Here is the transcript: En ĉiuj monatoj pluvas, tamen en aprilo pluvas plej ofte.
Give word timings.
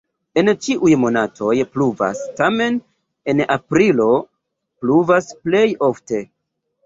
En 0.41 0.47
ĉiuj 0.67 0.91
monatoj 1.01 1.53
pluvas, 1.73 2.21
tamen 2.39 2.79
en 3.33 3.43
aprilo 3.57 4.07
pluvas 4.85 5.29
plej 5.45 5.65
ofte. 5.89 6.23